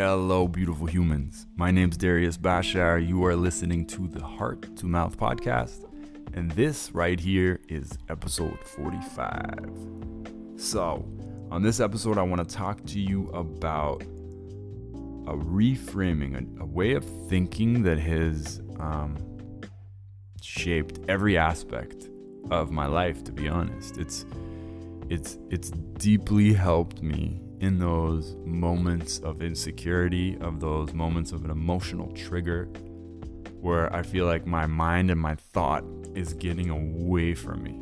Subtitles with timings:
[0.00, 1.48] Hello, beautiful humans.
[1.56, 3.04] My name's Darius Bashar.
[3.04, 5.90] You are listening to the Heart to Mouth podcast,
[6.34, 9.68] and this right here is episode 45.
[10.54, 11.04] So,
[11.50, 16.92] on this episode, I want to talk to you about a reframing, a, a way
[16.92, 19.16] of thinking that has um,
[20.40, 22.08] shaped every aspect
[22.52, 23.24] of my life.
[23.24, 24.24] To be honest, it's
[25.10, 31.50] it's it's deeply helped me in those moments of insecurity, of those moments of an
[31.50, 32.66] emotional trigger
[33.60, 35.84] where I feel like my mind and my thought
[36.14, 37.80] is getting away from me.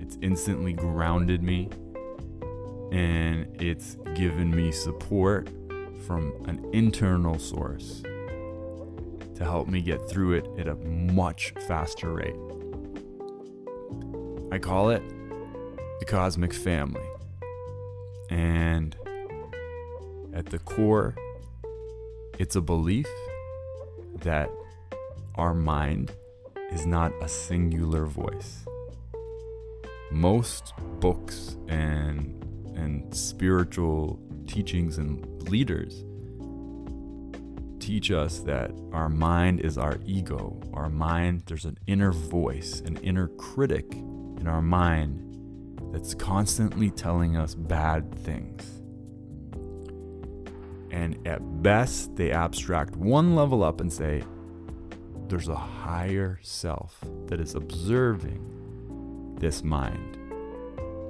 [0.00, 1.68] It's instantly grounded me
[2.92, 5.48] and it's given me support
[6.06, 8.02] from an internal source
[9.34, 12.36] to help me get through it at a much faster rate.
[14.52, 15.02] I call it
[15.98, 17.02] the cosmic family.
[18.30, 18.96] And
[20.32, 21.14] at the core,
[22.38, 23.06] it's a belief
[24.20, 24.50] that
[25.36, 26.12] our mind
[26.72, 28.64] is not a singular voice.
[30.10, 32.40] Most books and
[32.74, 36.04] and spiritual teachings and leaders
[37.78, 40.58] teach us that our mind is our ego.
[40.72, 45.33] Our mind, there's an inner voice, an inner critic in our mind
[45.94, 48.82] that's constantly telling us bad things.
[50.90, 54.24] And at best, they abstract one level up and say,
[55.28, 60.18] there's a higher self that is observing this mind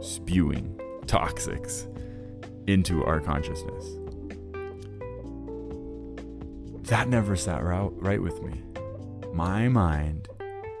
[0.00, 1.88] spewing toxics
[2.68, 3.84] into our consciousness.
[6.88, 8.62] That never sat right with me.
[9.34, 10.28] My mind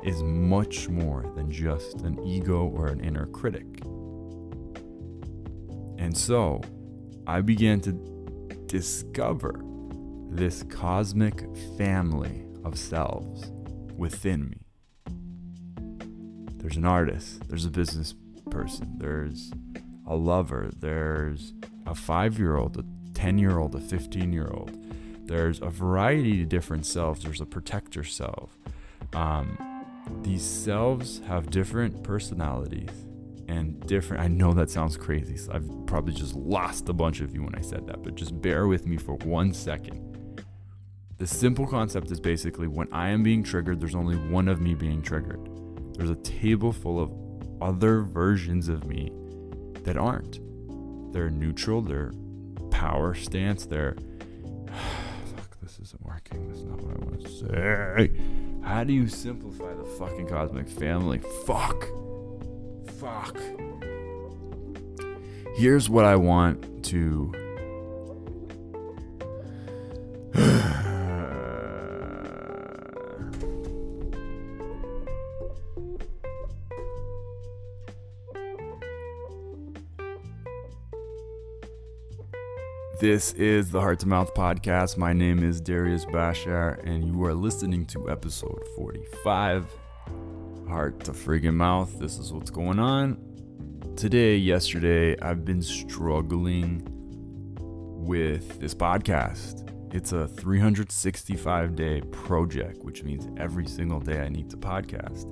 [0.04, 3.66] is much more than just an ego or an inner critic.
[5.98, 6.62] And so
[7.26, 7.92] I began to
[8.66, 9.60] discover
[10.30, 11.44] this cosmic
[11.76, 13.50] family of selves
[13.96, 14.58] within me.
[16.58, 18.14] There's an artist, there's a business
[18.50, 19.50] person, there's
[20.06, 21.54] a lover, there's
[21.86, 22.84] a five year old, a
[23.14, 24.70] 10 year old, a 15 year old.
[25.26, 27.22] There's a variety of different selves.
[27.22, 28.56] There's a protector self.
[29.12, 29.58] Um,
[30.22, 32.90] these selves have different personalities
[33.48, 34.22] and different.
[34.22, 35.36] I know that sounds crazy.
[35.36, 38.40] So I've probably just lost a bunch of you when I said that, but just
[38.40, 40.04] bear with me for one second.
[41.16, 44.74] The simple concept is basically when I am being triggered, there's only one of me
[44.74, 45.40] being triggered.
[45.94, 47.12] There's a table full of
[47.60, 49.10] other versions of me
[49.82, 50.40] that aren't.
[51.12, 52.12] They're neutral, they're
[52.70, 53.96] power stance, they're.
[55.34, 56.48] Fuck, this isn't working.
[56.48, 58.47] That's not what I want to say.
[58.62, 61.20] How do you simplify the fucking cosmic family?
[61.46, 61.88] Fuck.
[62.98, 63.38] Fuck.
[65.56, 67.32] Here's what I want to.
[83.00, 84.96] This is the Heart to Mouth podcast.
[84.96, 89.72] My name is Darius Bashar, and you are listening to episode 45
[90.68, 91.96] Heart to Friggin' Mouth.
[92.00, 93.16] This is what's going on.
[93.94, 96.82] Today, yesterday, I've been struggling
[97.60, 99.72] with this podcast.
[99.94, 105.22] It's a 365 day project, which means every single day I need to podcast.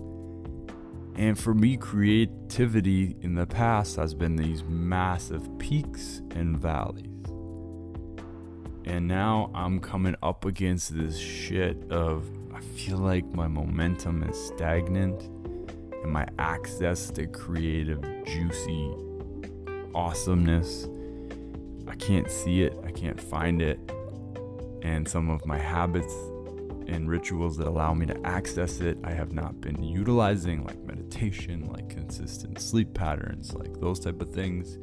[1.16, 7.16] And for me, creativity in the past has been these massive peaks and valleys.
[8.87, 12.25] And now I'm coming up against this shit of
[12.55, 15.23] I feel like my momentum is stagnant
[16.03, 18.95] and my access to creative, juicy
[19.95, 20.89] awesomeness.
[21.89, 23.79] I can't see it, I can't find it.
[24.83, 26.15] And some of my habits
[26.87, 31.69] and rituals that allow me to access it, I have not been utilizing, like meditation,
[31.73, 34.78] like consistent sleep patterns, like those type of things.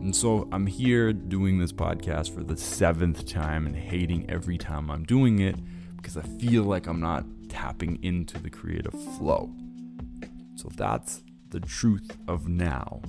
[0.00, 4.90] And so I'm here doing this podcast for the seventh time and hating every time
[4.90, 5.56] I'm doing it
[5.96, 9.52] because I feel like I'm not tapping into the creative flow.
[10.56, 13.02] So that's the truth of now.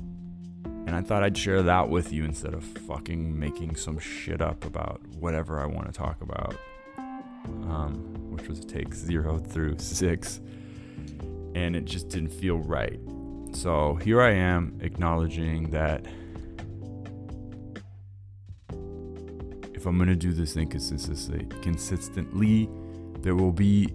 [0.65, 4.65] And I thought I'd share that with you instead of fucking making some shit up
[4.65, 6.55] about whatever I want to talk about.
[7.45, 10.41] Um, which was take zero through six.
[11.55, 12.99] And it just didn't feel right.
[13.53, 16.05] So here I am acknowledging that
[19.81, 22.69] if I'm gonna do this thing consistently, consistently,
[23.21, 23.91] there will be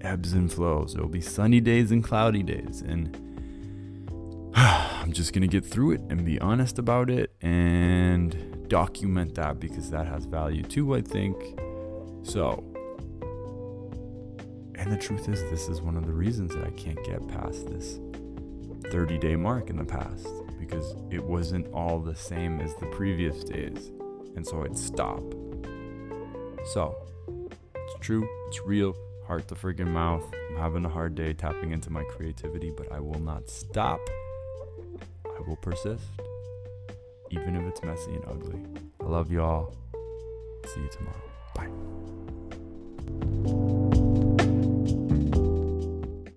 [0.00, 0.94] ebbs and flows.
[0.94, 3.16] There will be sunny days and cloudy days, and
[4.56, 9.90] I'm just gonna get through it and be honest about it and document that because
[9.90, 11.36] that has value too, I think.
[12.24, 12.64] So,
[14.74, 17.68] and the truth is, this is one of the reasons that I can't get past
[17.68, 18.00] this
[18.90, 20.26] 30 day mark in the past
[20.58, 23.90] because it wasn't all the same as the previous days.
[24.36, 25.22] And so I'd stop.
[26.72, 26.96] So,
[27.74, 28.96] it's true, it's real,
[29.26, 30.24] heart to freaking mouth.
[30.50, 34.00] I'm having a hard day tapping into my creativity, but I will not stop.
[35.26, 36.04] I will persist,
[37.30, 38.60] even if it's messy and ugly.
[39.00, 39.74] I love you all.
[40.66, 41.22] See you tomorrow.
[41.54, 41.68] Bye.